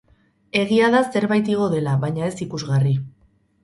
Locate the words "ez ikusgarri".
2.33-3.01